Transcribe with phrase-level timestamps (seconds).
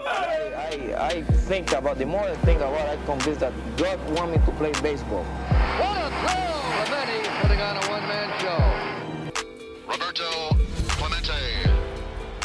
[0.00, 4.32] I, I think about the more I think about it, I'm convinced that God want
[4.32, 5.24] me to play baseball.
[5.24, 6.48] What a thrill!
[6.78, 8.60] Ravetti putting on a one-man show.
[9.86, 10.56] Roberto
[10.88, 11.70] Clemente.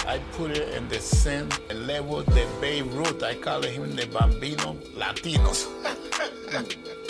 [0.07, 3.23] I put it in the same level de Babe Ruth.
[3.23, 5.67] I call him the Bambino Latinos.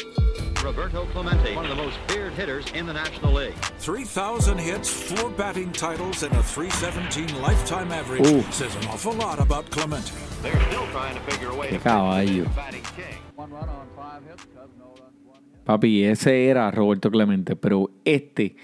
[0.63, 3.53] Roberto Clemente, one of the most feared hitters in the National League.
[3.79, 8.41] 3,000 hits, four batting titles, and a 317 lifetime average Ooh.
[8.51, 10.13] says an awful lot about Clemente.
[10.41, 12.43] They're still trying to figure a way Qué to caballo.
[12.43, 13.19] the batting king.
[13.35, 15.65] One run on five hits, Cubs no runs, one hit.
[15.65, 18.55] Papi, ese era Roberto Clemente, pero este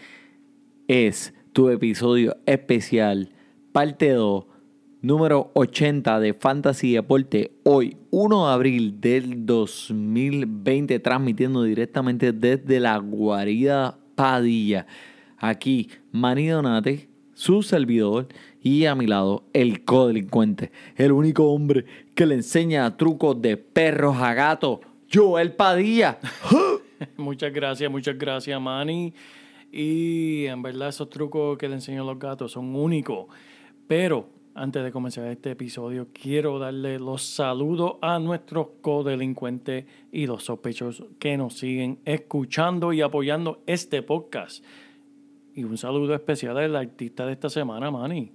[0.88, 3.34] es tu episodio especial,
[3.73, 4.45] parte 2,
[5.02, 7.52] número 80 de Fantasy Deporte.
[7.64, 14.86] Hoy, 1 de abril del 2020, transmitiendo directamente desde la guarida Padilla.
[15.38, 18.27] Aquí, Manny Donate, su servidor,
[18.61, 24.17] y a mi lado, el codelincuente, el único hombre que le enseña trucos de perros
[24.17, 24.80] a gatos,
[25.11, 26.20] Joel Padilla.
[27.16, 29.14] Muchas gracias, muchas gracias, Manny.
[29.72, 33.27] Y en verdad esos trucos que le enseño a los gatos son únicos.
[33.88, 40.44] Pero antes de comenzar este episodio, quiero darle los saludos a nuestros codelincuentes y los
[40.44, 44.64] sospechosos que nos siguen escuchando y apoyando este podcast.
[45.55, 48.31] Y un saludo especial al artista de esta semana, Manny.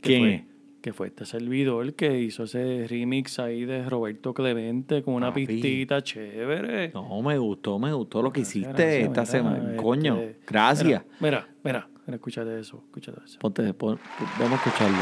[0.00, 0.42] ¿Quién fue- es?
[0.82, 5.46] Que fue este servidor que hizo ese remix ahí de Roberto Clemente con una Papi.
[5.46, 6.92] pistita chévere.
[6.94, 9.64] No, me gustó, me gustó lo que hiciste Gracias, esta semana.
[9.70, 11.02] este, Coño, gracias.
[11.18, 13.38] Mira, mira, mira, escúchate eso, escúchate eso.
[13.38, 13.98] Ponte, pon-
[14.38, 14.96] vamos a escucharlo.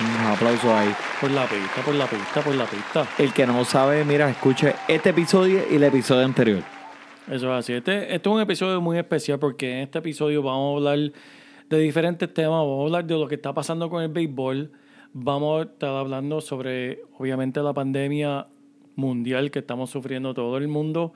[0.00, 0.92] Un aplauso ahí.
[1.20, 3.06] Por la pista, por la pista, por la pista.
[3.18, 6.62] El que no sabe, mira, escuche este episodio y el episodio anterior.
[7.30, 7.72] Eso es así.
[7.74, 11.12] Este, este es un episodio muy especial porque en este episodio vamos a hablar
[11.68, 12.50] de diferentes temas.
[12.58, 14.72] Vamos a hablar de lo que está pasando con el béisbol.
[15.12, 18.48] Vamos a estar hablando sobre, obviamente, la pandemia
[18.96, 21.12] mundial que estamos sufriendo todo el mundo.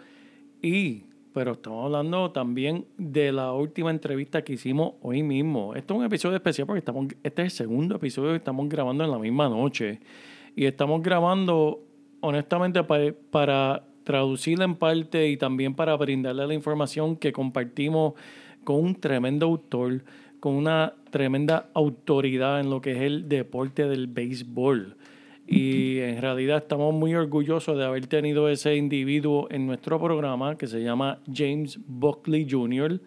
[0.62, 1.04] Y,
[1.36, 5.74] pero estamos hablando también de la última entrevista que hicimos hoy mismo.
[5.74, 9.04] Esto es un episodio especial porque estamos, este es el segundo episodio que estamos grabando
[9.04, 10.00] en la misma noche.
[10.54, 11.82] Y estamos grabando,
[12.20, 18.14] honestamente, pa- para traducirla en parte y también para brindarle la información que compartimos
[18.64, 20.04] con un tremendo autor,
[20.40, 24.96] con una tremenda autoridad en lo que es el deporte del béisbol.
[25.46, 30.66] Y en realidad estamos muy orgullosos de haber tenido ese individuo en nuestro programa que
[30.66, 33.00] se llama James Buckley Jr.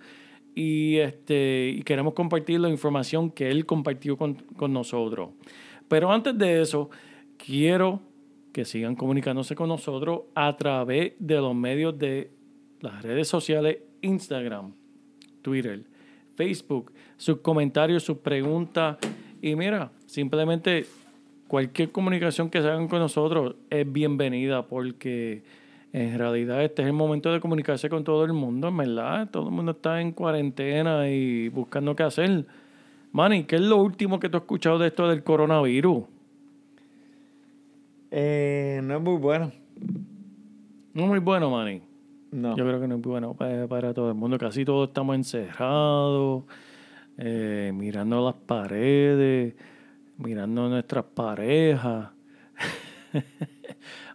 [0.55, 5.31] Y, este, y queremos compartir la información que él compartió con, con nosotros.
[5.89, 6.89] Pero antes de eso,
[7.38, 8.01] quiero
[8.53, 12.31] que sigan comunicándose con nosotros a través de los medios de
[12.79, 14.73] las redes sociales, Instagram,
[15.41, 15.83] Twitter,
[16.35, 18.97] Facebook, sus comentarios, sus preguntas.
[19.41, 20.85] Y mira, simplemente
[21.49, 25.41] cualquier comunicación que se hagan con nosotros es bienvenida porque
[25.91, 29.27] en realidad este es el momento de comunicarse con todo el mundo, verdad.
[29.31, 32.45] Todo el mundo está en cuarentena y buscando qué hacer.
[33.11, 36.03] Manny, ¿qué es lo último que tú has escuchado de esto del coronavirus?
[38.11, 39.51] Eh, no es muy bueno.
[40.93, 41.81] No es muy bueno, Manny.
[42.31, 42.55] No.
[42.55, 44.37] Yo creo que no es bueno para, para todo el mundo.
[44.37, 46.43] Casi todos estamos encerrados,
[47.17, 49.55] eh, mirando las paredes,
[50.19, 52.09] mirando a nuestras parejas,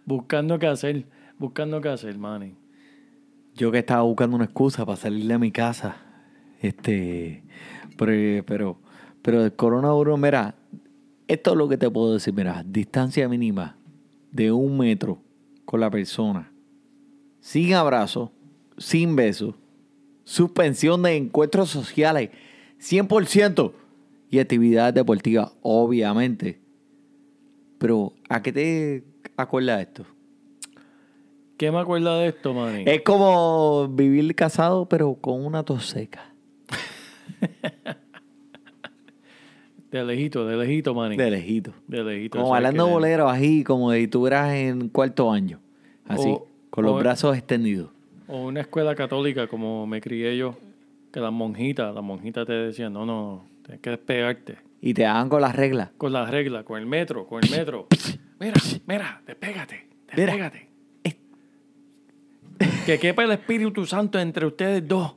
[0.05, 1.05] buscando qué hacer,
[1.37, 2.55] buscando qué hacer, Manny.
[3.55, 5.97] Yo que estaba buscando una excusa para salir de mi casa.
[6.61, 7.43] Este,
[7.97, 8.77] pero, pero,
[9.21, 10.55] pero el coronavirus, mira,
[11.27, 13.75] esto es lo que te puedo decir, mira, distancia mínima
[14.31, 15.19] de un metro
[15.65, 16.51] con la persona,
[17.39, 18.31] sin abrazo,
[18.77, 19.55] sin beso,
[20.23, 22.29] suspensión de encuentros sociales,
[22.79, 23.71] 100%
[24.35, 26.59] y actividades deportivas, obviamente.
[27.77, 29.03] Pero, ¿a qué te
[29.37, 30.05] acuerdas de esto?
[31.57, 32.83] ¿Qué me acuerda de esto, Manny?
[32.85, 36.33] Es como vivir casado, pero con una tos seca.
[39.91, 41.15] De lejito, de lejito, Manny.
[41.15, 41.71] De lejito.
[41.87, 42.37] De lejito.
[42.39, 42.53] Como
[42.87, 45.61] que- bolero así, como si estuvieras en cuarto año.
[46.05, 47.91] Así, O- con los o- brazos extendidos.
[48.27, 50.55] O una escuela católica, como me crié yo,
[51.13, 54.57] que las monjitas, las monjitas te decían, no, no, tienes que despegarte.
[54.81, 55.89] Y te hagan con las reglas.
[55.97, 57.87] Con las reglas, con el metro, con el metro.
[58.39, 58.53] Mira,
[58.85, 60.25] mira, despégate, Mira.
[60.33, 60.69] despégate.
[62.85, 65.15] Que quepa el Espíritu Santo entre ustedes dos.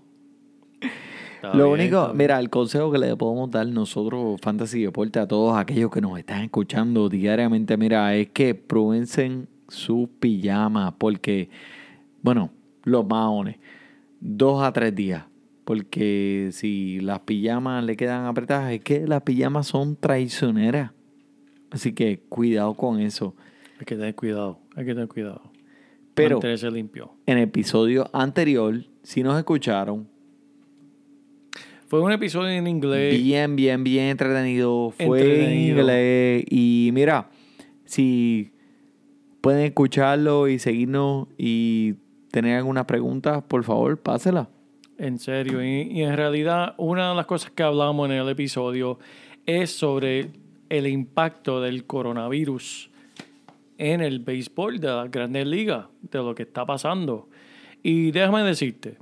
[1.37, 5.29] Está Lo bien, único, mira, el consejo que le podemos dar nosotros, Fantasy Deporte, a
[5.29, 9.07] todos aquellos que nos están escuchando diariamente, mira, es que prueben
[9.69, 11.49] sus pijamas, porque,
[12.23, 12.51] bueno,
[12.83, 13.57] los maones,
[14.19, 15.27] dos a tres días,
[15.69, 20.93] porque si las pijamas le quedan apretadas, es que las pijamas son traicioneras.
[21.71, 23.37] Así que cuidado con eso.
[23.79, 25.43] Hay que tener cuidado, hay que tener cuidado.
[26.15, 26.41] Pero
[26.73, 27.13] limpio.
[27.27, 30.09] en el episodio anterior, si nos escucharon,
[31.89, 33.23] Fue un episodio en inglés.
[33.23, 34.89] Bien, bien, bien entretenido.
[34.93, 35.51] Fue Entretenido.
[35.51, 36.45] en inglés.
[36.49, 37.29] Y mira,
[37.85, 38.53] si
[39.43, 41.97] pueden escucharlo y seguirnos y
[42.31, 44.49] tener algunas preguntas, por favor, pásela.
[44.99, 45.63] En serio.
[45.63, 48.99] Y, en realidad, una de las cosas que hablamos en el episodio
[49.47, 50.31] es sobre
[50.69, 52.91] el impacto del coronavirus
[53.79, 57.29] en el béisbol de las grandes ligas, de lo que está pasando.
[57.81, 58.99] Y déjame decirte,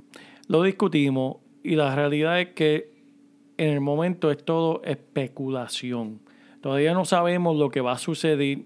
[0.47, 2.91] lo discutimos y la realidad es que
[3.57, 6.19] en el momento es todo especulación.
[6.61, 8.59] Todavía no sabemos lo que va a suceder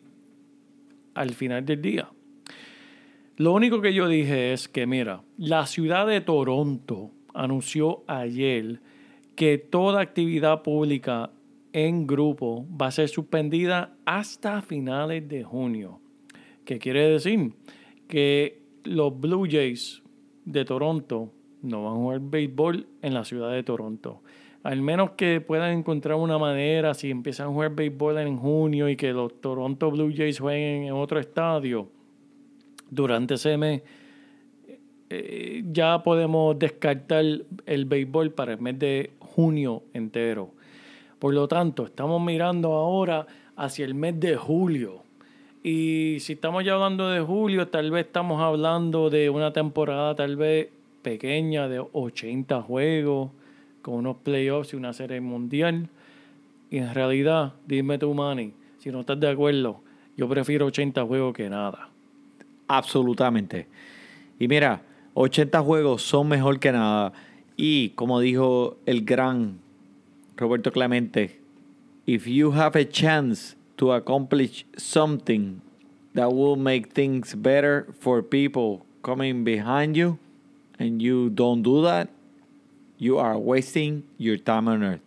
[1.13, 2.10] al final del día.
[3.38, 8.80] Lo único que yo dije es que, mira, la ciudad de Toronto anunció ayer
[9.36, 11.31] que toda actividad pública
[11.74, 16.00] en grupo va a ser suspendida hasta finales de junio.
[16.66, 17.54] ¿Qué quiere decir?
[18.07, 20.04] Que los Blue Jays
[20.45, 21.31] de Toronto
[21.62, 24.22] no van a jugar béisbol en la ciudad de Toronto.
[24.63, 28.95] Al menos que puedan encontrar una manera, si empiezan a jugar béisbol en junio y
[28.95, 31.88] que los Toronto Blue Jays jueguen en otro estadio,
[32.92, 33.81] durante ese mes
[35.13, 37.25] eh, ya podemos descartar
[37.66, 40.52] el béisbol para el mes de junio entero.
[41.19, 43.28] Por lo tanto, estamos mirando ahora
[43.58, 45.04] hacia el mes de julio.
[45.63, 50.38] Y si estamos ya hablando de julio, tal vez estamos hablando de una temporada tal
[50.38, 50.69] vez
[51.02, 53.31] pequeña de 80 juegos,
[53.81, 55.90] con unos playoffs y una serie mundial.
[56.69, 59.81] Y en realidad, dime tú, Manny, si no estás de acuerdo,
[60.16, 61.90] yo prefiero 80 juegos que nada.
[62.69, 63.68] Absolutamente.
[64.40, 64.81] Y mira,
[65.13, 67.13] 80 juegos son mejor que nada.
[67.58, 69.60] Y como dijo el gran
[70.38, 71.40] Roberto Clemente,
[72.06, 75.62] if you have a chance to accomplish something
[76.13, 80.18] that will make things better for people coming behind you
[80.80, 82.10] and you don't do that,
[82.98, 85.02] you are wasting your time on earth.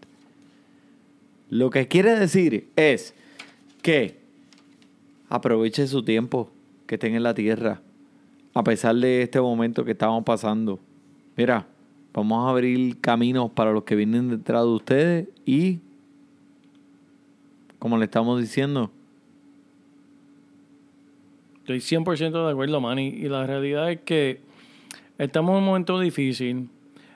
[1.50, 3.12] Lo que quiere decir es
[3.82, 4.16] que
[5.28, 6.50] aproveche su tiempo
[6.86, 7.80] que estén en la tierra,
[8.54, 10.78] a pesar de este momento que estamos pasando.
[11.36, 11.66] Mira,
[12.12, 15.80] vamos a abrir caminos para los que vienen detrás de ustedes y,
[17.78, 18.90] como le estamos diciendo,
[21.64, 23.08] Estoy 100% de acuerdo, Manny.
[23.08, 24.40] Y la realidad es que
[25.16, 26.68] estamos en un momento difícil.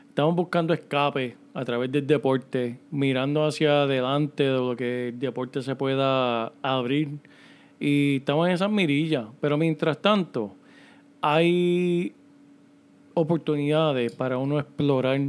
[0.08, 5.61] Estamos buscando escape a través del deporte, mirando hacia adelante de lo que el deporte
[5.61, 7.11] se pueda abrir.
[7.79, 9.26] Y estamos en esas mirillas.
[9.38, 10.55] Pero mientras tanto,
[11.20, 12.12] hay
[13.15, 15.20] oportunidades para uno explorar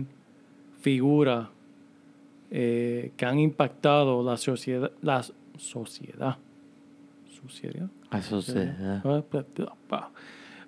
[0.82, 1.48] figuras
[2.52, 4.92] eh, que han impactado la sociedad.
[5.02, 5.24] La
[5.58, 6.38] sociedad.
[7.42, 7.90] ¿Sociedad?
[8.10, 9.04] a sociedad.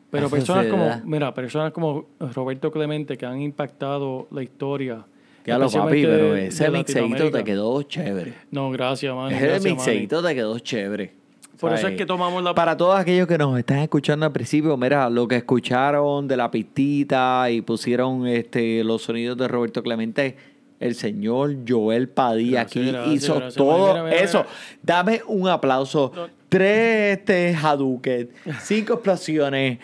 [0.09, 5.05] Pero La personas como, mira, personas como Roberto Clemente que han impactado la historia.
[5.45, 8.33] Ya lo papi, pero ese de mixeito te quedó chévere.
[8.51, 9.31] No, gracias, man.
[9.31, 11.13] Ese mixeito te quedó chévere.
[11.61, 12.53] Por eso es que tomamos la...
[12.55, 16.49] Para todos aquellos que nos están escuchando al principio, mira, lo que escucharon de la
[16.51, 20.35] pistita y pusieron este los sonidos de Roberto Clemente,
[20.79, 23.53] el señor Joel Padilla Gracias, aquí gracias, hizo gracias.
[23.55, 24.39] todo Mira, mira, eso.
[24.39, 24.49] mira.
[24.81, 26.11] Dame un aplauso.
[26.49, 28.29] Tres este, Hadouken,
[28.61, 29.77] cinco explosiones,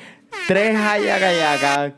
[0.47, 1.93] tres Hayakayakas.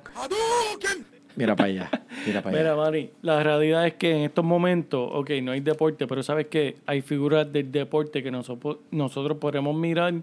[1.36, 1.90] Mira para allá,
[2.26, 2.58] mira para.
[2.58, 6.48] Mira, Mari, la realidad es que en estos momentos, ok, no hay deporte, pero sabes
[6.48, 10.14] que hay figuras del deporte que nosotros, nosotros podemos mirar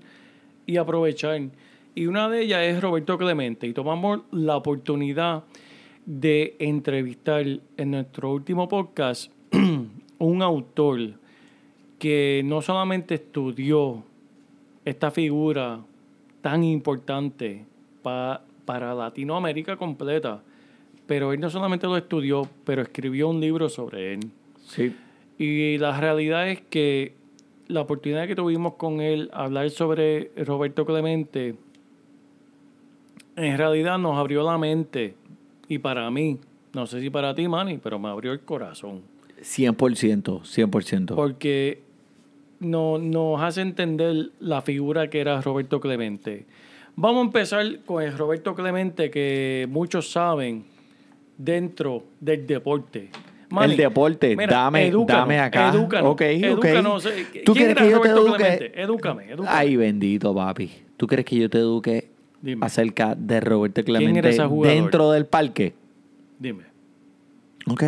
[0.66, 1.40] y aprovechar.
[1.94, 3.66] Y una de ellas es Roberto Clemente.
[3.66, 5.44] Y tomamos la oportunidad
[6.04, 7.44] de entrevistar
[7.76, 9.32] en nuestro último podcast
[10.18, 11.12] un autor
[11.98, 14.04] que no solamente estudió
[14.84, 15.80] esta figura
[16.42, 17.64] tan importante
[18.02, 20.42] pa- para Latinoamérica completa,
[21.06, 24.30] pero él no solamente lo estudió, pero escribió un libro sobre él.
[24.66, 24.94] Sí.
[25.38, 27.14] Y la realidad es que
[27.68, 31.56] la oportunidad que tuvimos con él, hablar sobre Roberto Clemente,
[33.36, 35.14] en realidad nos abrió la mente.
[35.68, 36.38] Y para mí,
[36.72, 39.02] no sé si para ti, Manny, pero me abrió el corazón.
[39.40, 41.14] 100%, 100%.
[41.14, 41.82] Porque
[42.60, 46.46] no, nos hace entender la figura que era Roberto Clemente.
[46.94, 50.64] Vamos a empezar con el Roberto Clemente que muchos saben
[51.38, 53.10] dentro del deporte.
[53.48, 55.68] Manny, el deporte, mira, dame, edúcanos, dame acá.
[55.70, 57.06] edúcanos, ok, edúcanos.
[57.06, 57.12] ok.
[57.44, 58.36] ¿Tú ¿Quién quieres que yo te eduque?
[58.36, 58.82] Clemente?
[58.82, 59.56] Edúcame, edúcame.
[59.56, 60.70] Ay, bendito, papi.
[60.96, 62.10] ¿Tú crees que yo te eduque
[62.42, 62.66] Dime.
[62.66, 65.74] acerca de Roberto ¿Quién era Clemente dentro del parque?
[66.38, 66.64] Dime.
[67.70, 67.84] Ok.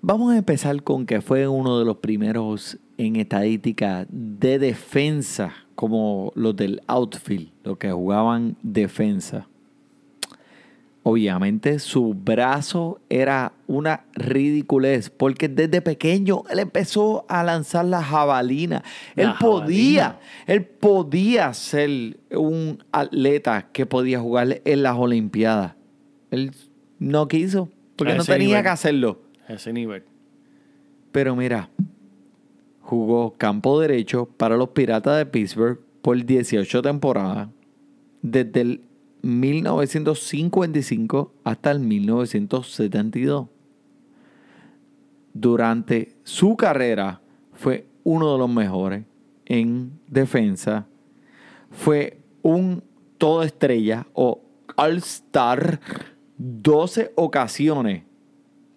[0.00, 6.32] Vamos a empezar con que fue uno de los primeros en estadística de defensa, como
[6.34, 9.48] los del outfield, los que jugaban defensa.
[11.10, 18.82] Obviamente su brazo era una ridiculez, porque desde pequeño él empezó a lanzar la jabalina.
[19.14, 20.20] La él podía, jabalina.
[20.46, 25.76] él podía ser un atleta que podía jugar en las Olimpiadas.
[26.30, 26.50] Él
[26.98, 28.62] no quiso, porque A no tenía nivel.
[28.64, 29.22] que hacerlo.
[29.48, 30.02] A ese nivel.
[31.10, 31.70] Pero mira,
[32.82, 37.48] jugó campo derecho para los Piratas de Pittsburgh por 18 temporadas,
[38.20, 38.80] desde el
[39.22, 43.48] 1955 hasta el 1972.
[45.34, 47.20] Durante su carrera
[47.52, 49.04] fue uno de los mejores
[49.46, 50.86] en defensa.
[51.70, 52.82] Fue un
[53.18, 54.40] todo estrella o
[54.76, 55.80] All-Star
[56.38, 58.04] 12 ocasiones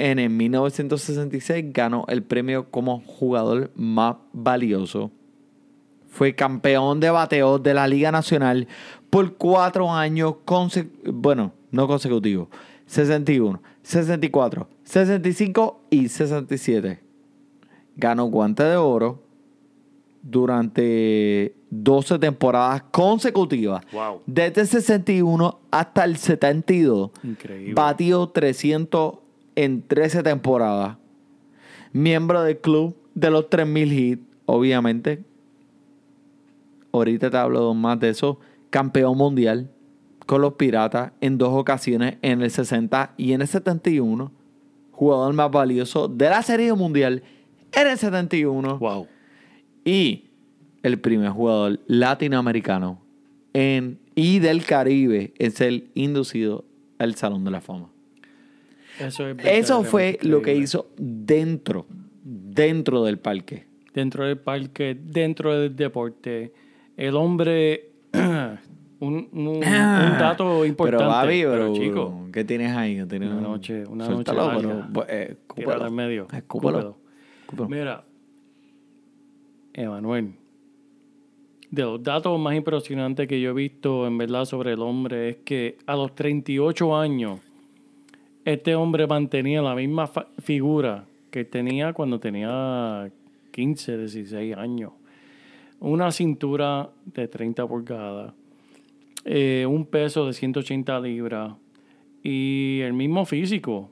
[0.01, 5.11] en el 1966 ganó el premio como jugador más valioso.
[6.09, 8.67] Fue campeón de bateo de la Liga Nacional
[9.11, 11.13] por cuatro años consecutivos.
[11.13, 12.47] Bueno, no consecutivos.
[12.87, 16.99] 61, 64, 65 y 67.
[17.95, 19.21] Ganó guante de oro
[20.23, 23.83] durante 12 temporadas consecutivas.
[23.91, 24.21] Wow.
[24.25, 27.11] Desde el 61 hasta el 72.
[27.23, 27.73] Increíble.
[27.73, 29.15] Batió 300
[29.55, 30.97] en 13 temporadas.
[31.91, 35.23] Miembro del club de los 3000 hits, obviamente.
[36.93, 38.39] Ahorita te hablo más de eso.
[38.71, 39.69] Campeón mundial
[40.25, 44.31] con los Piratas en dos ocasiones, en el 60 y en el 71.
[44.91, 47.21] Jugador más valioso de la Serie Mundial
[47.73, 48.79] en el 71.
[48.79, 49.07] Wow.
[49.85, 50.25] Y
[50.83, 53.01] el primer jugador latinoamericano
[53.53, 56.65] en, y del Caribe en ser inducido
[56.97, 57.89] al Salón de la Fama.
[58.99, 61.85] Eso, es Eso fue lo que hizo dentro,
[62.23, 63.65] dentro del parque.
[63.93, 66.53] Dentro del parque, dentro del deporte.
[66.95, 67.90] El hombre.
[68.99, 71.03] un, un- un dato importante.
[71.03, 72.27] Pero, Babi, pero, pero, chico.
[72.33, 73.03] ¿qué tienes ahí?
[73.07, 74.89] ¿Tienes Una noche- una Suéltalo, noche pero, larga.
[74.93, 76.27] pues, eh, Tíralo al medio.
[76.33, 76.77] Escúpelo.
[76.79, 76.97] Escúpelo.
[77.41, 77.69] Escúpelo.
[77.69, 78.03] Mira,
[79.73, 80.33] Emanuel,
[81.69, 85.37] de los datos más impresionantes que yo he visto en verdad sobre el hombre es
[85.45, 87.39] que a los 38 años
[88.43, 93.09] este hombre mantenía la misma figura que tenía cuando tenía
[93.51, 94.91] 15, 16 años.
[95.81, 98.35] Una cintura de 30 pulgadas,
[99.25, 101.55] eh, un peso de 180 libras
[102.21, 103.89] y el mismo físico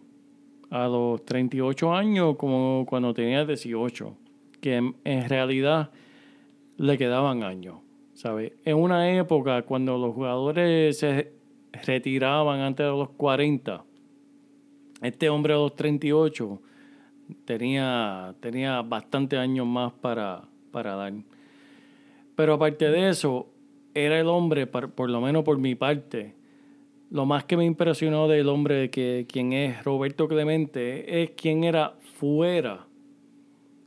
[0.70, 4.16] a los 38 años como cuando tenía 18,
[4.62, 5.90] que en, realidad
[6.78, 7.78] le quedaban años,
[8.14, 8.54] ¿sabes?
[8.66, 11.32] En una época cuando los jugadores se
[11.88, 13.84] retiraban antes de los 40,
[15.02, 16.62] este hombre a los 38
[17.46, 21.14] tenía, tenía bastantes años más para, para dar.
[22.40, 23.48] Pero aparte de eso,
[23.94, 26.36] era el hombre, por lo menos por mi parte,
[27.12, 31.98] lo más que me impresionó del hombre que quien es Roberto Clemente es quien era
[32.18, 32.88] fuera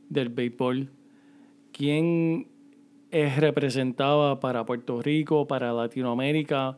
[0.07, 0.91] del béisbol,
[1.71, 2.47] quien
[3.09, 6.77] eh, representaba para Puerto Rico, para Latinoamérica,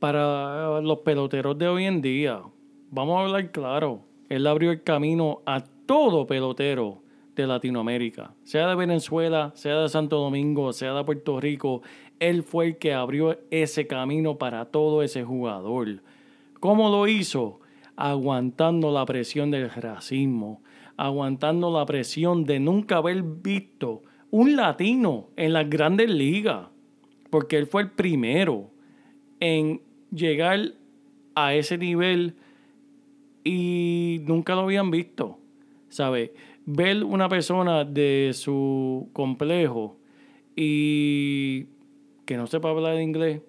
[0.00, 2.42] para los peloteros de hoy en día.
[2.90, 7.03] Vamos a hablar claro, él abrió el camino a todo pelotero
[7.34, 11.82] de Latinoamérica, sea de Venezuela, sea de Santo Domingo, sea de Puerto Rico,
[12.20, 16.02] él fue el que abrió ese camino para todo ese jugador.
[16.60, 17.60] ¿Cómo lo hizo?
[17.96, 20.62] Aguantando la presión del racismo,
[20.96, 26.68] aguantando la presión de nunca haber visto un latino en las grandes ligas,
[27.30, 28.70] porque él fue el primero
[29.40, 30.72] en llegar
[31.34, 32.36] a ese nivel
[33.44, 35.38] y nunca lo habían visto.
[35.88, 36.32] ¿Sabe?
[36.66, 39.96] Ver una persona de su complejo
[40.56, 41.66] y
[42.24, 43.42] que no sepa hablar inglés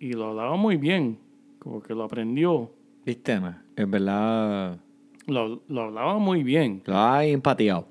[0.00, 1.18] y lo hablaba muy bien,
[1.58, 2.70] como que lo aprendió,
[3.04, 3.38] ¿Viste?
[3.76, 4.78] Es verdad.
[5.26, 7.88] lo, lo hablaba muy bien, Lo hay empateado.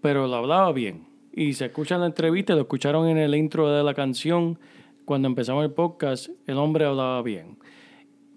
[0.00, 1.06] pero lo hablaba bien.
[1.32, 4.58] Y se escucha en la entrevista, lo escucharon en el intro de la canción,
[5.04, 7.58] cuando empezamos el podcast, el hombre hablaba bien.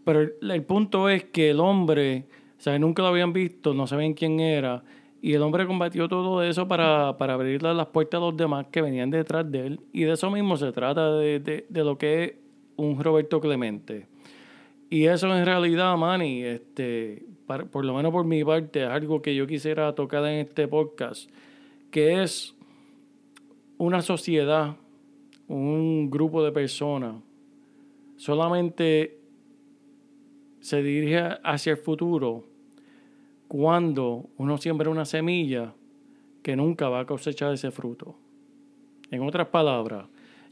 [0.03, 2.25] Pero el, el punto es que el hombre,
[2.57, 4.83] o sea, nunca lo habían visto, no sabían quién era,
[5.21, 8.81] Y el hombre combatió todo eso para, para abrirle las puertas a los demás que
[8.81, 9.79] venían detrás de él.
[9.91, 12.33] Y de eso mismo se trata, de, de, de lo que es
[12.75, 14.07] un Roberto Clemente.
[14.89, 19.21] Y eso en realidad, Manny, este, par- por lo menos por mi parte, es algo
[19.21, 21.29] que yo quisiera tocar en este podcast,
[21.89, 22.55] que es
[23.77, 24.75] una sociedad,
[25.47, 27.15] un grupo de personas,
[28.17, 29.19] solamente
[30.59, 32.43] se dirige hacia el futuro
[33.47, 35.73] cuando uno siembra una semilla
[36.43, 38.15] que nunca va a cosechar ese fruto.
[39.11, 40.05] En otras palabras,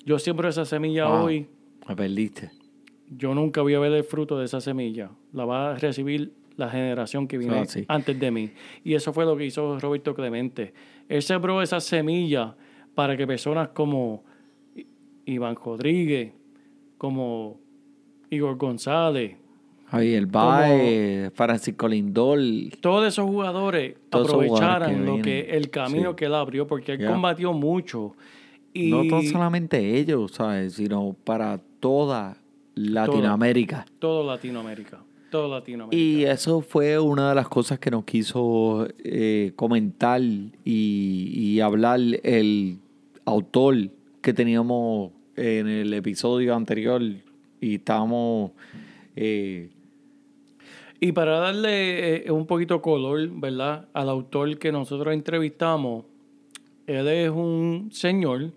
[0.05, 1.25] yo siembro esa semilla Wow.
[1.25, 1.47] hoy,
[1.87, 2.51] Me perdiste.
[3.09, 5.11] yo nunca voy a ver el fruto de esa semilla.
[5.33, 7.83] La va a recibir la generación que viene Ah, sí.
[7.87, 8.51] antes de mí.
[8.83, 10.73] Y eso fue lo que hizo Roberto Clemente.
[11.09, 12.55] Él sembró esa semilla
[12.93, 14.23] para que personas como
[15.25, 16.31] Iván Rodríguez,
[16.97, 17.59] como
[18.29, 19.35] Igor González,
[19.87, 22.71] Javier Baez, Francisco Lindol.
[22.81, 26.15] todos esos jugadores Todos esos aprovecharan jugadores que lo que el camino Sí.
[26.17, 28.15] que él abrió, porque él combatió mucho.
[28.73, 30.73] Y No solamente ellos, ¿sabes?
[30.73, 32.37] Sino para toda
[32.73, 33.85] Latinoamérica.
[33.99, 35.01] todo Latinoamérica.
[35.29, 35.95] Todo Latinoamérica.
[36.01, 41.99] Y eso fue una de las cosas que nos quiso eh, comentar y, y hablar
[42.23, 42.79] el
[43.25, 43.75] autor
[44.21, 47.01] que teníamos en el episodio anterior
[47.61, 48.51] y estábamos...
[49.15, 49.69] eh,
[50.99, 53.89] Y para darle eh, un poquito color, ¿verdad?
[53.93, 56.05] Al autor que nosotros entrevistamos,
[56.87, 58.51] él es un señor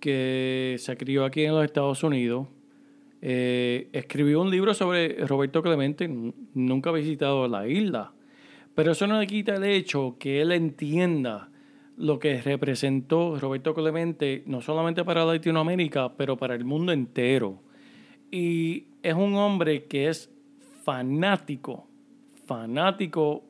[0.00, 2.48] que se crió aquí en los Estados Unidos.
[3.20, 6.10] Eh, escribió un libro sobre Roberto Clemente,
[6.54, 8.12] nunca ha visitado la isla.
[8.74, 11.50] Pero eso no le quita el hecho que él entienda
[11.96, 17.60] lo que representó Roberto Clemente, no solamente para Latinoamérica, pero para el mundo entero.
[18.30, 20.31] Y es un hombre que es
[20.84, 21.86] fanático,
[22.46, 23.42] fanático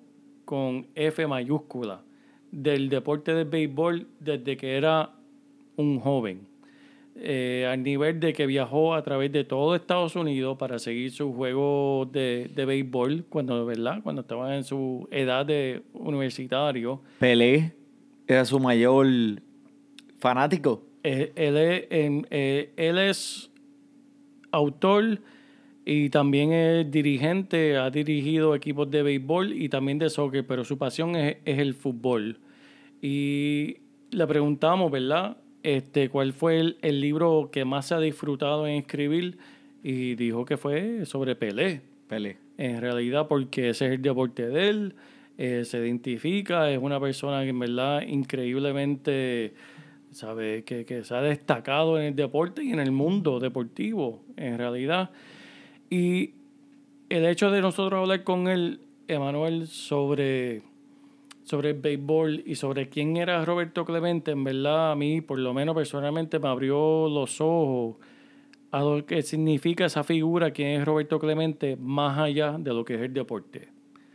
[0.45, 2.03] con F mayúscula,
[2.51, 5.11] del deporte del béisbol desde que era
[5.77, 6.47] un joven.
[7.15, 11.33] Eh, al nivel de que viajó a través de todo Estados Unidos para seguir su
[11.35, 14.01] juego de, de béisbol cuando, ¿verdad?
[14.03, 17.03] cuando estaba en su edad de universitario.
[17.18, 17.75] Pelé
[18.27, 19.07] era su mayor
[20.18, 20.83] fanático.
[21.03, 23.51] Eh, él, es, eh, él es
[24.51, 25.21] autor
[25.85, 30.79] y también es dirigente, ha dirigido equipos de béisbol y también de soccer, pero su
[30.79, 32.38] pasión es, es el fútbol.
[33.01, 33.79] Y
[34.11, 35.37] le preguntamos, ¿verdad?
[35.62, 39.38] Este, ¿Cuál fue el, el libro que más se ha disfrutado en escribir?
[39.83, 42.37] Y dijo que fue sobre Pelé Pelé.
[42.59, 44.95] en realidad porque ese es el deporte de él,
[45.38, 49.55] eh, se identifica, es una persona que en verdad increíblemente
[50.11, 54.59] sabe que, que se ha destacado en el deporte y en el mundo deportivo, en
[54.59, 55.11] realidad.
[55.92, 56.33] Y
[57.11, 60.62] el hecho de nosotros hablar con él, Emanuel, sobre,
[61.44, 65.52] sobre el béisbol y sobre quién era Roberto Clemente, en verdad a mí, por lo
[65.52, 67.96] menos personalmente, me abrió los ojos
[68.70, 72.94] a lo que significa esa figura, quién es Roberto Clemente, más allá de lo que
[72.94, 73.68] es el deporte.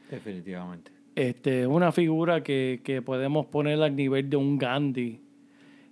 [0.09, 0.89] Definitivamente.
[1.13, 5.21] Este, es una figura que, que podemos poner al nivel de un Gandhi,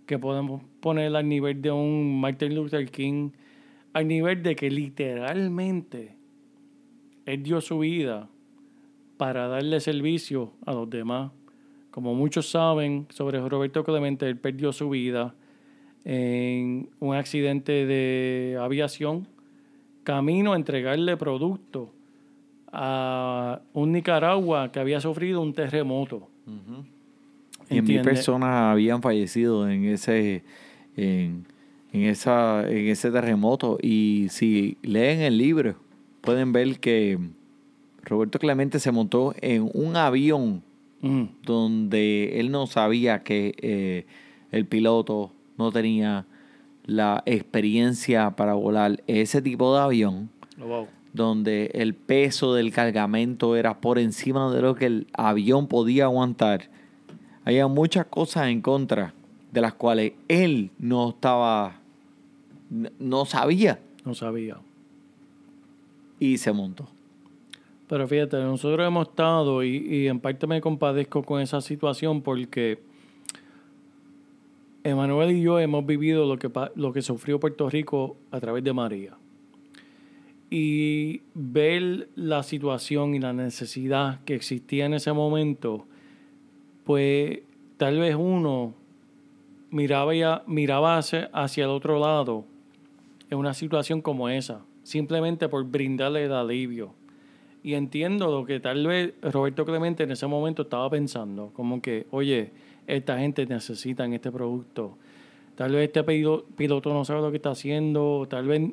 [0.08, 3.30] que podemos poner al nivel de un Martin Luther King,
[3.96, 6.18] al nivel de que literalmente
[7.26, 8.28] él dio su vida
[9.16, 11.32] para darle servicio a los demás.
[11.92, 15.34] Como muchos saben sobre Roberto Clemente, él perdió su vida
[16.04, 19.30] en un accidente de aviación,
[20.04, 21.90] camino a entregarle producto
[22.74, 26.28] a un Nicaragua que había sufrido un terremoto.
[27.70, 30.44] Y mil personas habían fallecido en ese,
[30.98, 31.46] en,
[31.96, 33.78] en esa, en ese terremoto.
[33.82, 35.76] Y si leen el libro,
[36.22, 37.20] pueden ver que
[38.04, 40.64] Roberto Clemente se montó en un avión
[41.06, 44.08] Mm, donde él no sabía que eh,
[44.52, 46.26] el piloto no tenía
[46.84, 50.88] la experiencia para volar ese tipo de avión, oh, wow.
[51.14, 56.72] donde el peso del cargamento era por encima de lo que el avión podía aguantar.
[57.44, 59.14] Había muchas cosas en contra
[59.52, 61.82] de las cuales él no estaba,
[62.70, 64.58] no sabía No sabía.
[66.20, 66.88] y se montó.
[67.88, 72.80] Pero fíjate, nosotros hemos estado y, y en parte me compadezco con esa situación porque
[74.86, 78.72] Emanuel y yo hemos vivido lo que, lo que sufrió Puerto Rico a través de
[78.72, 79.18] María.
[80.52, 85.86] Y ver la situación y la necesidad que existía en ese momento,
[86.84, 87.40] pues
[87.78, 88.76] tal vez uno
[89.72, 92.46] miraba, ya, miraba hacia, hacia el otro lado
[93.36, 96.94] en una situación como esa, simplemente por brindarle el alivio.
[97.64, 102.08] Y entiendo lo que tal vez Roberto Clemente en ese momento estaba pensando, como que,
[102.12, 102.52] oye,
[102.88, 104.98] esta gente necesita este producto.
[105.56, 108.72] Tal vez este piloto, no sabe lo que está haciendo, tal vez,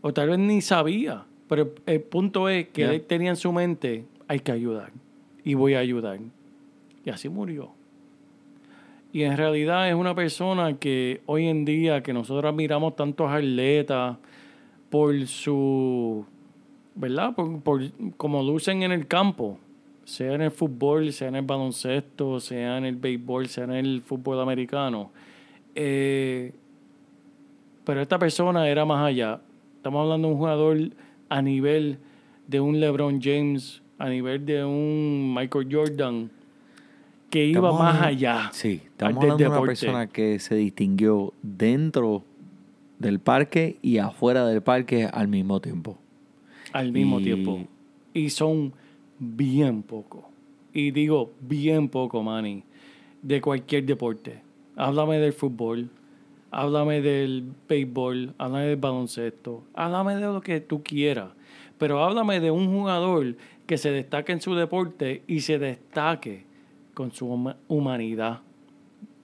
[0.00, 1.24] o tal vez ni sabía.
[1.48, 4.92] Pero el punto es que él tenía en su mente, hay que ayudar.
[5.44, 6.18] Y voy a ayudar.
[7.04, 7.70] Y así murió.
[9.12, 14.16] Y en realidad es una persona que hoy en día, que nosotros admiramos tantos atletas
[14.88, 16.24] por su,
[16.94, 17.34] ¿verdad?
[17.34, 17.82] Por, por
[18.16, 19.58] como lucen en el campo,
[20.04, 24.02] sea en el fútbol, sea en el baloncesto, sea en el béisbol, sea en el
[24.02, 25.10] fútbol americano.
[25.74, 26.52] Eh,
[27.84, 29.40] pero esta persona era más allá.
[29.76, 30.78] Estamos hablando de un jugador
[31.28, 31.98] a nivel
[32.46, 36.30] de un LeBron James, a nivel de un Michael Jordan,
[37.32, 38.50] que iba Estamos más allá.
[38.52, 39.70] Sí, estamos hablando de una deporte.
[39.70, 42.24] persona que se distinguió dentro
[42.98, 45.98] del parque y afuera del parque al mismo tiempo.
[46.74, 47.58] al mismo Y- tiempo.
[48.14, 48.72] Y son
[49.18, 50.28] bien poco.
[50.74, 52.64] Y digo bien poco, Manny,
[53.22, 54.40] de cualquier deporte.
[54.76, 55.90] Háblame del fútbol,
[56.50, 61.30] háblame del béisbol, háblame del baloncesto, háblame de lo que tú quieras.
[61.78, 66.44] Pero háblame de un jugador que se destaque en su deporte y se destaque
[66.94, 68.40] con su huma- humanidad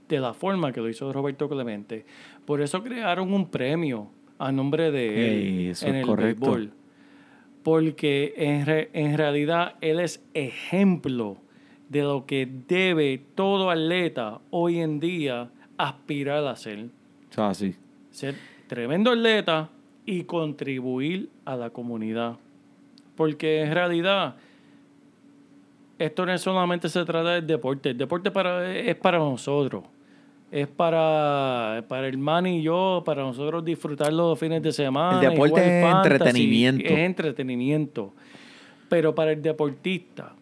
[0.08, 2.04] de la forma que lo hizo Roberto Clemente.
[2.46, 6.46] Por eso crearon un premio a nombre de él Ey, eso en es el correcto.
[6.52, 6.72] béisbol.
[7.62, 11.36] Porque en, re- en realidad él es ejemplo
[11.88, 16.88] de lo que debe todo atleta hoy en día aspirar a ser.
[17.30, 17.74] Sea, sí.
[18.10, 18.34] Ser
[18.68, 19.70] tremendo atleta
[20.06, 22.36] y contribuir a la comunidad.
[23.16, 24.36] Porque en realidad
[25.98, 27.90] esto no solamente se trata del deporte.
[27.90, 29.84] El deporte para, es para nosotros.
[30.50, 35.20] Es para, para el man y yo, para nosotros disfrutar los fines de semana.
[35.20, 36.84] El deporte es fantasy, entretenimiento.
[36.84, 38.12] Es entretenimiento.
[38.88, 40.32] Pero para el deportista,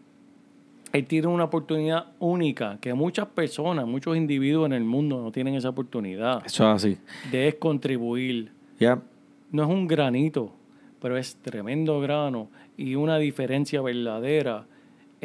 [0.92, 5.54] él tiene una oportunidad única que muchas personas, muchos individuos en el mundo no tienen
[5.54, 6.98] esa oportunidad Eso es así.
[7.32, 8.52] de contribuir.
[8.78, 9.02] Ya.
[9.50, 10.52] No es un granito,
[11.00, 14.66] pero es tremendo grano y una diferencia verdadera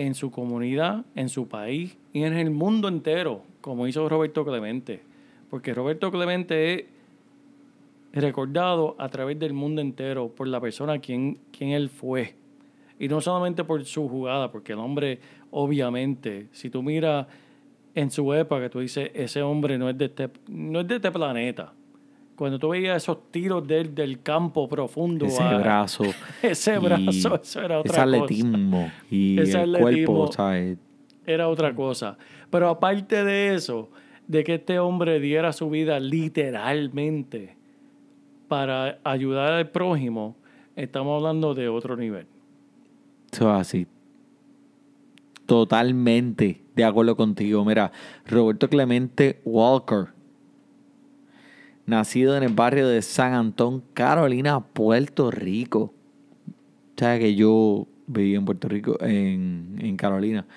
[0.06, 5.02] en su comunidad, en su país y en el mundo entero, como hizo Roberto Clemente.
[5.50, 6.88] Porque Roberto Clemente
[8.12, 12.36] es recordado a través del mundo entero por la persona quien, quien él fue.
[13.00, 15.20] Y no solamente por su jugada, porque el hombre,
[15.52, 17.28] obviamente, si tú miras
[17.94, 21.12] en su época, tú dices, ese hombre no es de este, no es de este
[21.12, 21.74] planeta.
[22.36, 26.04] Cuando tú veías esos tiros de él del campo profundo, Ese a- brazo.
[26.42, 28.04] ese brazo, eso era otra Ese cosa.
[28.04, 30.14] atletismo y Ese el atletismo.
[30.16, 30.78] cuerpo, ¿sabes?
[31.26, 32.18] era otra cosa.
[32.50, 33.90] Pero aparte de eso,
[34.28, 37.56] de que este hombre diera su vida literalmente
[38.48, 40.36] para ayudar al prójimo,
[40.76, 42.26] estamos hablando de otro nivel.
[43.32, 43.88] Eso es así.
[45.46, 47.64] Totalmente de acuerdo contigo.
[47.66, 47.92] Mira,
[48.26, 50.08] Roberto Clemente Walker,
[51.92, 55.94] nacido en el barrio de San Antón, Carolina, Puerto Rico.
[56.96, 60.48] O sea que yo viví en Puerto Rico, en, en Carolina.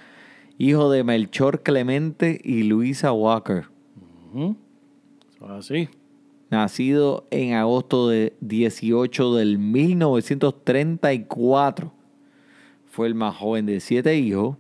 [0.57, 3.67] Hijo de Melchor Clemente y Luisa Walker.
[5.41, 5.91] Así.
[6.51, 11.93] Nacido en agosto de 18 del 1934.
[12.87, 14.57] Fue el más joven de siete hijos.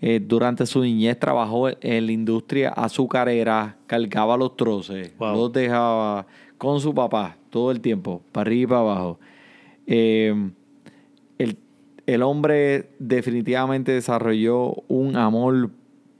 [0.00, 5.34] Eh, durante su niñez trabajó en la industria azucarera, cargaba los troces, Wow.
[5.36, 9.18] los dejaba con su papá todo el tiempo, para arriba y para abajo.
[9.86, 10.50] Eh,
[11.38, 11.58] el,
[12.06, 15.70] el hombre definitivamente desarrolló un amor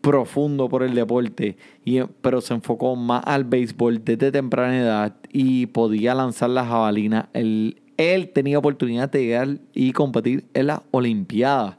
[0.01, 5.67] profundo por el deporte, y, pero se enfocó más al béisbol desde temprana edad y
[5.67, 7.29] podía lanzar la jabalina.
[7.33, 11.77] Él, él tenía oportunidad de llegar y competir en las Olimpiadas.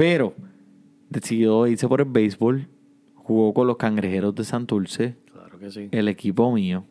[0.00, 0.32] Pero
[1.10, 2.66] decidió irse por el béisbol,
[3.16, 5.88] jugó con los cangrejeros de Santurce, Claro que sí.
[5.92, 6.86] el equipo mío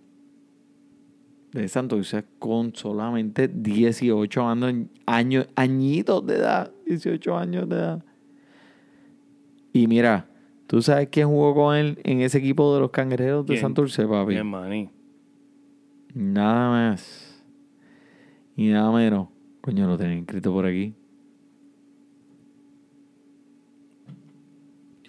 [1.52, 8.06] de Santurce con solamente 18 años, años, añitos de edad, 18 años de edad.
[9.74, 10.28] Y mira,
[10.68, 13.62] ¿tú sabes quién jugó con él en ese equipo de los cangrejeros de ¿Quién?
[13.62, 14.34] Santurce, papi?
[14.34, 14.92] Bien, maní.
[16.14, 17.44] Nada más
[18.56, 19.30] y nada menos.
[19.62, 20.94] Coño, lo tenía escrito por aquí.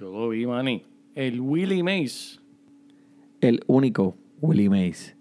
[0.00, 0.82] Yo lo vi, maní.
[1.14, 2.40] El Willie Mays.
[3.42, 5.14] el único Willie Mays.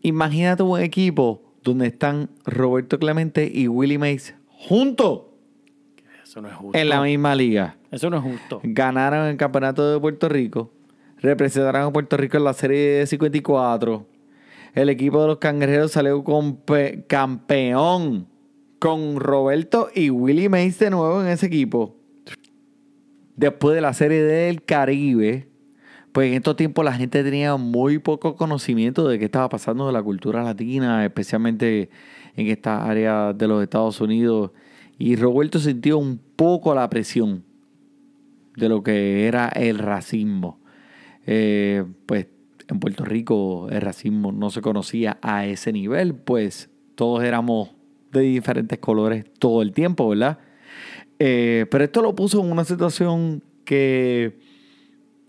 [0.00, 5.22] Imagínate un equipo donde están Roberto Clemente y Willie Mays juntos
[6.22, 6.78] Eso no es justo.
[6.78, 7.76] en la misma liga.
[7.90, 8.60] Eso no es justo.
[8.62, 10.70] Ganaron el campeonato de Puerto Rico,
[11.18, 14.06] representaron a Puerto Rico en la serie de 54.
[14.74, 16.24] El equipo de los cangrejeros salió
[17.08, 18.28] campeón
[18.78, 22.01] con Roberto y Willie Mays de nuevo en ese equipo.
[23.42, 25.48] Después de la serie del Caribe,
[26.12, 29.92] pues en estos tiempos la gente tenía muy poco conocimiento de qué estaba pasando de
[29.92, 31.90] la cultura latina, especialmente
[32.36, 34.52] en esta área de los Estados Unidos.
[34.96, 37.42] Y Roberto sintió un poco la presión
[38.54, 40.60] de lo que era el racismo.
[41.26, 42.28] Eh, pues
[42.68, 47.74] en Puerto Rico el racismo no se conocía a ese nivel, pues todos éramos
[48.12, 50.38] de diferentes colores todo el tiempo, ¿verdad?
[51.24, 54.40] Eh, pero esto lo puso en una situación que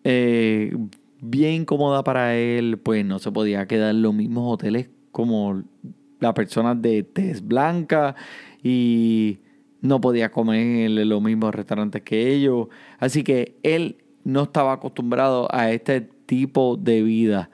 [0.03, 0.75] eh,
[1.21, 5.61] bien incómoda para él, pues no se podía quedar en los mismos hoteles como
[6.19, 8.15] la persona de tez blanca
[8.63, 9.37] y
[9.81, 12.69] no podía comer en los mismos restaurantes que ellos.
[12.97, 17.51] Así que él no estaba acostumbrado a este tipo de vida.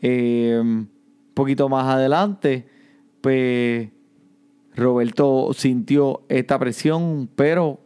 [0.00, 0.88] un
[1.34, 2.68] poquito más adelante,
[3.20, 3.88] pues
[4.74, 7.80] Roberto sintió esta presión, pero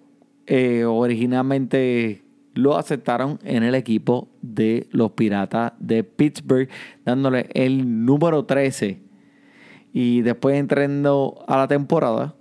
[0.47, 2.23] eh, originalmente
[2.55, 6.69] lo aceptaron en el equipo de los Piratas de Pittsburgh,
[7.05, 9.01] dándole el número 13.
[9.93, 12.35] Y después entrando a la temporada,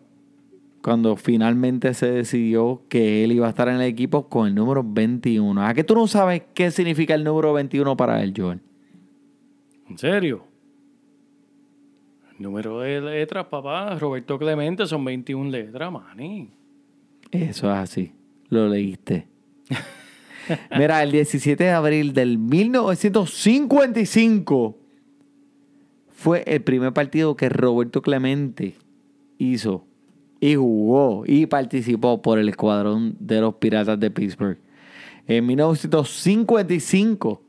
[0.84, 4.84] cuando finalmente se decidió que él iba a estar en el equipo con el número
[4.86, 5.66] 21.
[5.66, 8.60] ¿A qué tú no sabes qué significa el número 21 para él, Joel?
[9.90, 10.53] ¿En serio?
[12.40, 16.50] Número de letras, papá, Roberto Clemente son 21 letras, mani.
[17.32, 18.12] Eso es así.
[18.50, 19.28] Lo leíste.
[20.78, 24.78] Mira, el 17 de abril del 1955
[26.10, 28.76] fue el primer partido que Roberto Clemente
[29.38, 29.86] hizo
[30.40, 34.60] y jugó y participó por el escuadrón de los Piratas de Pittsburgh.
[35.26, 37.42] En 1955,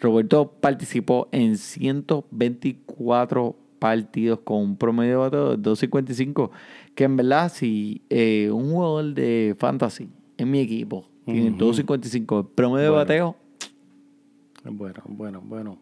[0.00, 6.50] Roberto participó en 124 partidos con un promedio de 2.55,
[6.94, 12.84] que en verdad si eh, un jugador de fantasy en mi equipo tiene 2.55 promedio
[12.84, 13.36] de bateo,
[14.64, 15.78] bueno, bueno, bueno.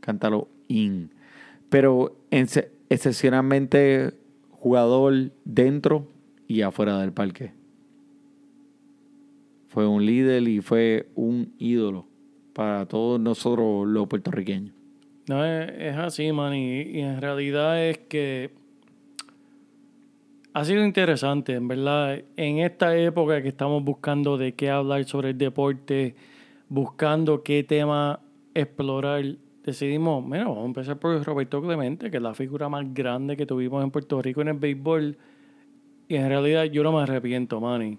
[0.00, 1.10] cántalo in.
[1.68, 2.46] Pero en,
[2.88, 4.14] excepcionalmente
[4.50, 6.08] jugador dentro
[6.46, 7.52] y afuera del parque.
[9.68, 12.06] Fue un líder y fue un ídolo
[12.54, 14.72] para todos nosotros los puertorriqueños.
[15.26, 18.50] No, es, así, man, y, en realidad es que
[20.52, 25.30] ha sido interesante, en verdad, en esta época que estamos buscando de qué hablar sobre
[25.30, 26.14] el deporte,
[26.68, 28.20] buscando qué tema
[28.54, 29.24] explorar,
[29.64, 33.46] decidimos, mira, vamos a empezar por Roberto Clemente, que es la figura más grande que
[33.46, 35.16] tuvimos en Puerto Rico en el béisbol.
[36.06, 37.98] Y en realidad yo no me arrepiento, Manny,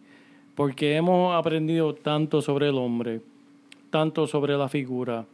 [0.53, 3.21] porque hemos aprendido tanto sobre el hombre,
[3.95, 5.25] tanto sobre la figura,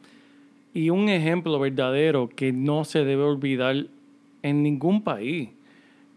[0.71, 3.87] y un ejemplo verdadero que no se debe olvidar
[4.43, 5.49] en ningún país,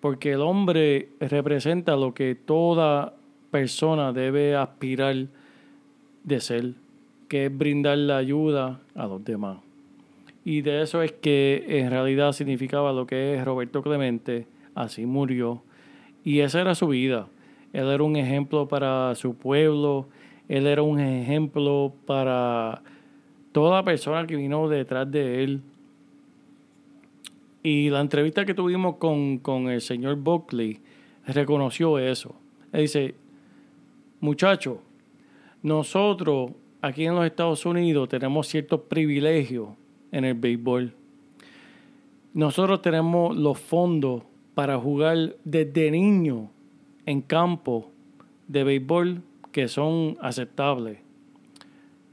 [0.03, 3.15] porque el hombre representa lo que toda
[3.51, 5.27] persona debe aspirar
[6.23, 6.75] de ser,
[7.29, 9.57] que es brindar la ayuda a los demás.
[10.45, 15.63] Y de eso es que en realidad significaba lo que es Roberto Clemente, así murió.
[16.25, 17.27] Y esa era su vida.
[17.73, 20.09] Él era un ejemplo para su pueblo,
[20.49, 22.83] él era un ejemplo para
[23.53, 25.63] toda persona que vino detrás de él.
[27.63, 30.81] Y la entrevista que tuvimos con, con el señor Buckley
[31.27, 32.35] reconoció eso.
[32.73, 33.15] Él dice,
[34.21, 34.79] muchachos,
[35.63, 36.53] nosotros
[36.83, 39.71] aquí en los Estados Unidos tenemos ciertos privilegios
[40.13, 40.93] en el béisbol.
[42.35, 44.23] Nosotros tenemos los fondos
[44.55, 46.51] para jugar desde niño
[47.07, 47.91] en campo
[48.47, 49.23] de béisbol
[49.55, 50.99] que son aceptables.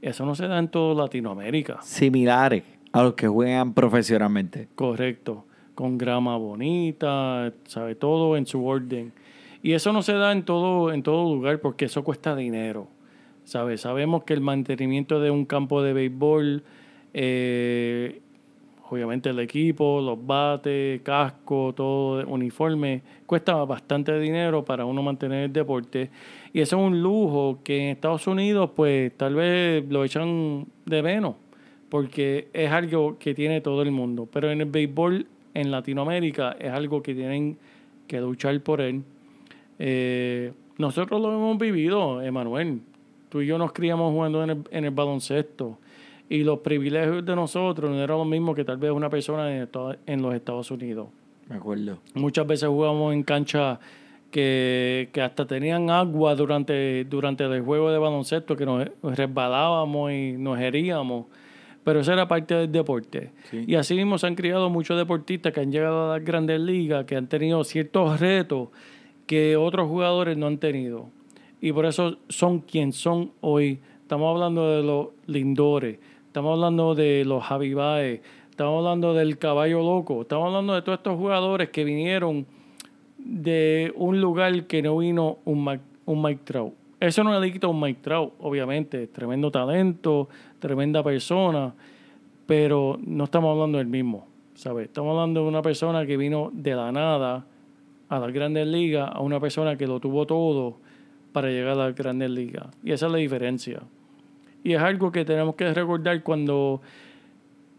[0.00, 1.82] Eso no se da en toda Latinoamérica.
[1.82, 4.68] Similares a los que juegan profesionalmente.
[4.76, 5.44] Correcto.
[5.74, 9.12] Con grama bonita, sabe todo en su orden.
[9.60, 12.86] Y eso no se da en todo, en todo lugar porque eso cuesta dinero.
[13.42, 13.76] ¿Sabe?
[13.76, 16.62] Sabemos que el mantenimiento de un campo de béisbol
[17.12, 18.22] eh,
[18.92, 25.52] obviamente el equipo, los bates, casco, todo, uniforme, cuesta bastante dinero para uno mantener el
[25.52, 26.10] deporte.
[26.52, 31.02] Y eso es un lujo que en Estados Unidos pues tal vez lo echan de
[31.02, 31.36] menos,
[31.88, 34.28] porque es algo que tiene todo el mundo.
[34.30, 37.56] Pero en el béisbol en Latinoamérica es algo que tienen
[38.06, 39.02] que luchar por él.
[39.78, 42.80] Eh, nosotros lo hemos vivido, Emanuel.
[43.28, 45.78] Tú y yo nos criamos jugando en el, en el baloncesto
[46.32, 49.54] y los privilegios de nosotros no eran lo mismo que tal vez una persona
[50.06, 51.08] en, los Estados Unidos.
[51.46, 51.98] Me acuerdo.
[52.14, 53.78] Muchas veces jugamos en canchas
[54.32, 60.58] que, hasta tenían agua durante, durante el juego de baloncesto, que nos resbalábamos y nos
[60.58, 61.26] heríamos.
[61.84, 63.30] pero esa era parte del deporte.
[63.50, 63.64] Sí.
[63.66, 67.04] Y así mismo se han criado muchos deportistas que han llegado a las grandes ligas,
[67.04, 68.70] que han tenido ciertos retos
[69.26, 71.10] que otros jugadores no han tenido.
[71.60, 73.80] Y por eso son quien son hoy.
[74.00, 79.80] Estamos hablando de los Lindores, estamos hablando de los Javi Baez, estamos hablando del Caballo
[79.80, 82.46] Loco, estamos hablando de todos estos jugadores que vinieron
[83.24, 86.74] de un lugar que no vino un Mike, un Mike Trout.
[87.00, 91.74] Eso no le quita a un Mike Trout, obviamente, tremendo talento, tremenda persona,
[92.46, 94.86] pero no estamos hablando del mismo, ¿sabes?
[94.86, 97.44] Estamos hablando de una persona que vino de la nada
[98.08, 100.76] a las grandes ligas, a una persona que lo tuvo todo
[101.32, 102.66] para llegar a las grandes ligas.
[102.84, 103.80] Y esa es la diferencia.
[104.62, 106.80] Y es algo que tenemos que recordar cuando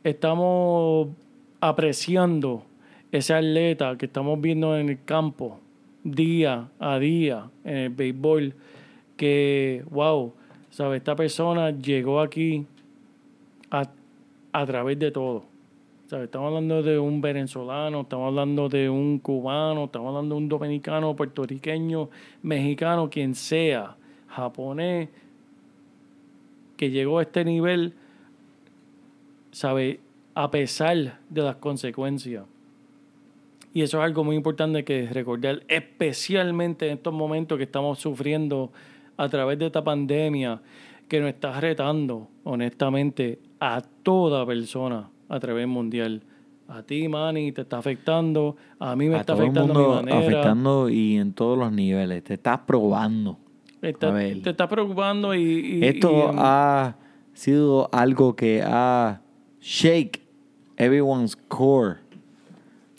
[0.03, 1.07] estamos
[1.61, 2.63] apreciando
[3.13, 5.59] ese atleta que estamos viendo en el campo
[6.03, 8.55] día a día en el béisbol
[9.15, 10.33] que wow
[10.71, 12.65] sabes esta persona llegó aquí
[13.69, 13.87] a,
[14.51, 15.43] a través de todo.
[16.07, 16.25] ¿sabes?
[16.25, 21.15] estamos hablando de un venezolano estamos hablando de un cubano estamos hablando de un dominicano
[21.15, 22.09] puertorriqueño
[22.41, 23.95] mexicano quien sea
[24.27, 25.09] japonés
[26.77, 27.93] que llegó a este nivel
[29.51, 29.99] sabe
[30.33, 32.45] a pesar de las consecuencias
[33.73, 38.71] y eso es algo muy importante que recordar, especialmente en estos momentos que estamos sufriendo
[39.17, 40.61] a través de esta pandemia
[41.07, 46.21] que nos está retando, honestamente, a toda persona a través mundial.
[46.67, 49.77] A ti, Manny, te está afectando, a mí me a está todo el afectando a
[49.77, 50.19] mi mundo manera.
[50.19, 52.23] afectando y en todos los niveles.
[52.23, 53.37] Te estás probando.
[53.81, 55.41] Está- te está preocupando y...
[55.41, 56.95] y- Esto y, um, ha
[57.33, 59.21] sido algo que ha
[59.59, 60.21] shake
[60.77, 61.97] everyone's core.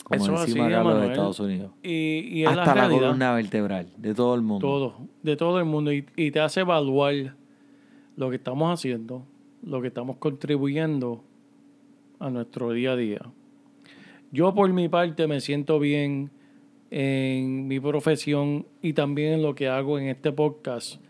[0.05, 1.09] Como Eso es así, los de Emanuel.
[1.09, 1.71] Estados Unidos.
[1.81, 4.67] y, y es Hasta la la, columna vertebral de todo el mundo.
[4.67, 5.91] Todo, de todo el mundo.
[5.91, 7.35] Y, y te hace evaluar
[8.15, 9.25] lo que estamos haciendo,
[9.63, 11.23] lo que estamos contribuyendo
[12.19, 13.21] a nuestro día a día.
[14.31, 16.29] Yo por mi parte me siento bien
[16.91, 21.01] en mi profesión y también en lo que hago en este podcast.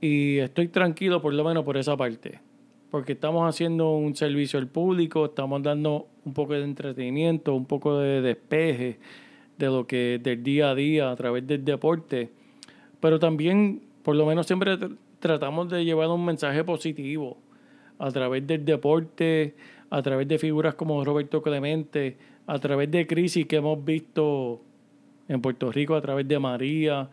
[0.00, 2.40] Y estoy tranquilo por lo menos por esa parte.
[2.90, 7.98] Porque estamos haciendo un servicio al público, estamos dando un poco de entretenimiento, un poco
[7.98, 8.98] de despeje
[9.58, 12.30] de lo que del día a día a través del deporte.
[12.98, 17.36] Pero también, por lo menos siempre tr- tratamos de llevar un mensaje positivo
[17.98, 19.54] a través del deporte,
[19.90, 24.62] a través de figuras como Roberto Clemente, a través de crisis que hemos visto
[25.28, 27.08] en Puerto Rico, a través de María,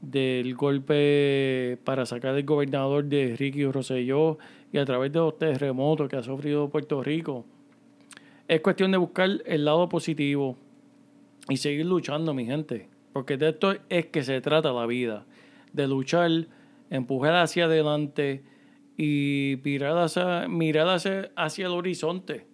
[0.00, 4.38] del golpe para sacar al gobernador de Ricky Rosselló
[4.72, 7.44] y a través de los terremotos que ha sufrido Puerto Rico.
[8.46, 10.56] Es cuestión de buscar el lado positivo
[11.48, 12.88] y seguir luchando, mi gente.
[13.12, 15.26] Porque de esto es que se trata la vida.
[15.72, 16.30] De luchar,
[16.90, 18.42] empujar hacia adelante
[18.96, 22.46] y mirar hacia, mirar hacia, hacia el horizonte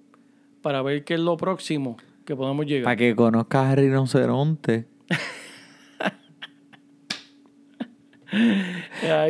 [0.62, 2.84] para ver qué es lo próximo que podemos llegar.
[2.84, 4.86] Para que conozcas a Rinoceronte.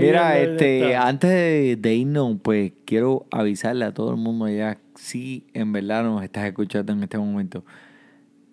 [0.01, 1.09] Mira, este, está.
[1.09, 6.05] antes de, de irnos, pues quiero avisarle a todo el mundo ya, si en verdad
[6.05, 7.65] nos estás escuchando en este momento,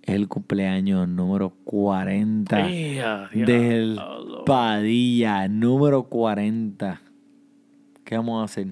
[0.01, 3.99] es el cumpleaños número 40 Ea, del.
[4.45, 7.01] Padilla, número 40.
[8.03, 8.67] ¿Qué vamos a hacer?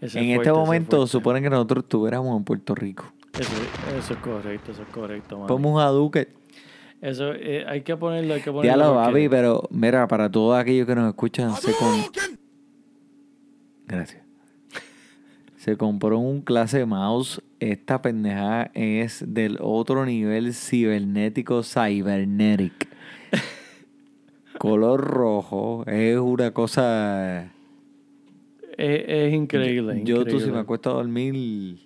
[0.00, 1.12] Ese en es este momento fuerte.
[1.12, 3.12] supone que nosotros estuviéramos en Puerto Rico.
[3.38, 3.50] Eso,
[3.98, 5.46] eso es correcto, eso es correcto.
[5.48, 6.41] Vamos a Duque.
[7.02, 8.62] Eso eh, hay que ponerlo, hay que ponerlo.
[8.62, 12.00] Ya lo porque- papi, pero mira, para todos aquellos que nos escuchan, se con...
[13.88, 14.22] Gracias.
[15.56, 17.42] Se compró un clase mouse.
[17.58, 22.88] Esta pendejada es del otro nivel cibernético, cybernetic.
[24.58, 25.84] Color rojo.
[25.86, 27.52] Es una cosa...
[28.78, 30.02] Es, es increíble.
[30.04, 30.52] Yo tú si increíble.
[30.52, 31.80] me acuesto a dormir...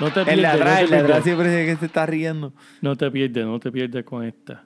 [0.00, 1.24] No te En pierdes, la no atrás, te en la atrás pierdes.
[1.24, 2.52] siempre dice que se está riendo.
[2.80, 4.64] No te pierdes, no te pierdes con esta.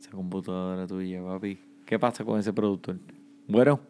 [0.00, 1.58] Esa computadora tuya, papi.
[1.84, 2.96] ¿Qué pasa con ese productor?
[3.48, 3.80] Bueno,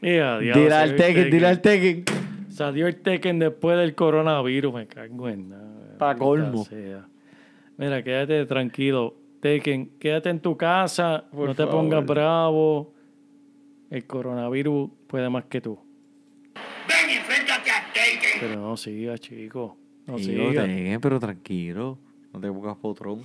[0.00, 2.04] Ea, diablo, dile al el Tekken, dile al Tekken.
[2.50, 5.98] Salió el Tekken después del coronavirus, me cago en nada.
[5.98, 6.64] Pa' colmo.
[6.64, 7.06] sea.
[7.76, 9.14] Mira, quédate tranquilo.
[9.40, 11.72] Tekken, quédate en tu casa, Por no te favor.
[11.80, 12.94] pongas bravo.
[13.90, 15.78] El coronavirus puede más que tú.
[18.40, 19.76] Pero no sigas, chico.
[20.06, 20.66] No sigas.
[20.66, 21.98] Tekken, pero tranquilo.
[22.32, 23.20] No te pongas potrón.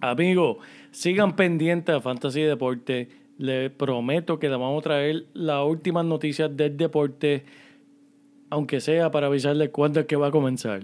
[0.00, 0.58] Amigos,
[0.90, 3.08] sigan pendientes a Fantasy Deporte.
[3.38, 7.44] Les prometo que les vamos a traer las últimas noticias del deporte,
[8.50, 10.82] aunque sea para avisarles cuándo es que va a comenzar.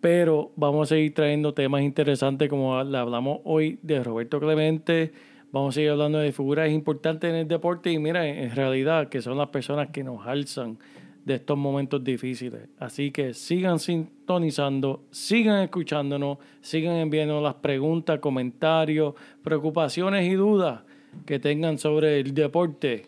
[0.00, 5.12] pero vamos a seguir trayendo temas interesantes como le hablamos hoy de Roberto Clemente.
[5.52, 9.20] Vamos a seguir hablando de figuras importantes en el deporte y mira, en realidad que
[9.20, 10.78] son las personas que nos alzan
[11.26, 12.70] de estos momentos difíciles.
[12.78, 20.80] Así que sigan sintonizando, sigan escuchándonos, sigan enviando las preguntas, comentarios, preocupaciones y dudas
[21.26, 23.06] que tengan sobre el deporte.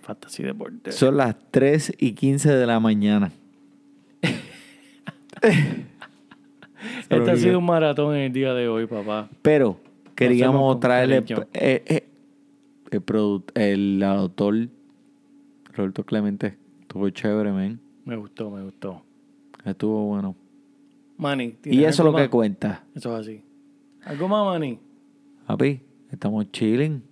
[0.00, 0.90] Fantasy Deporte.
[0.90, 3.30] Son las 3 y 15 de la mañana.
[7.10, 9.28] Este ha sido un maratón en el día de hoy, papá.
[9.42, 9.80] Pero
[10.26, 12.08] queríamos traerle eh, eh,
[12.90, 14.68] el, produ- el autor
[15.74, 16.58] Roberto Clemente.
[16.80, 17.80] Estuvo chévere, men.
[18.04, 19.02] Me gustó, me gustó.
[19.64, 20.34] Estuvo bueno.
[21.18, 22.84] Manny, Y ¿tienes eso es lo que cuenta.
[22.94, 23.42] Eso es así.
[24.04, 24.78] ¿Algo más, Manny?
[25.46, 27.02] Papi, estamos chilling.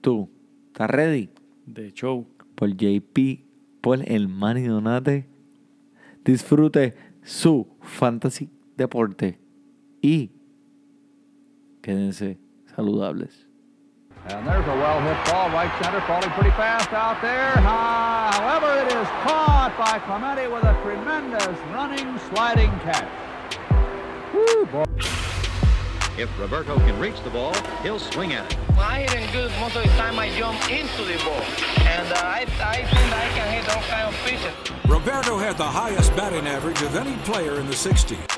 [0.00, 0.28] Tú,
[0.68, 1.28] ¿estás ready?
[1.66, 2.26] De show.
[2.54, 3.44] Por JP,
[3.80, 5.26] por el Manny Donate.
[6.24, 9.38] Disfrute su fantasy deporte.
[10.00, 10.30] Y
[11.82, 12.38] quédense
[12.76, 13.32] saludables.
[14.28, 17.52] And there's a well hit ball, right center, falling pretty fast out there.
[17.56, 23.10] Ah, however, it is caught by Clemente with a tremendous running, sliding catch.
[24.32, 24.84] Woo, boy.
[26.18, 28.58] If Roberto can reach the ball, he'll swing at it.
[28.78, 31.42] I hit it good most of the time I jump into the ball.
[31.88, 34.52] And uh, I, I think I can hit all kind of pitches.
[34.88, 38.31] Roberto had the highest batting average of any player in the 60s.